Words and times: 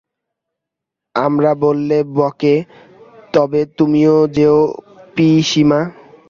আমরা 1.15 1.51
বললে 1.63 1.97
বকে, 2.11 2.55
তবে 3.33 3.61
তুমিও 3.77 4.15
যেয়ো 4.35 4.59
পিসিমা। 5.15 5.79